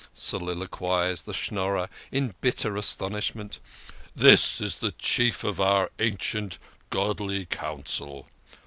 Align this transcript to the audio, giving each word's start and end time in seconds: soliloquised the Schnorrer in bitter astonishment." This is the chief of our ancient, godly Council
soliloquised 0.15 1.25
the 1.25 1.31
Schnorrer 1.31 1.87
in 2.11 2.33
bitter 2.41 2.75
astonishment." 2.75 3.59
This 4.25 4.59
is 4.59 4.77
the 4.77 4.93
chief 4.93 5.43
of 5.43 5.61
our 5.61 5.91
ancient, 5.99 6.57
godly 6.89 7.45
Council 7.45 8.25